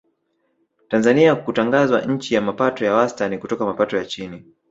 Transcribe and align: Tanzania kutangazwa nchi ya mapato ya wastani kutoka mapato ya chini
Tanzania 0.87 1.35
kutangazwa 1.35 2.01
nchi 2.01 2.35
ya 2.35 2.41
mapato 2.41 2.85
ya 2.85 2.93
wastani 2.93 3.37
kutoka 3.37 3.65
mapato 3.65 3.97
ya 3.97 4.05
chini 4.05 4.45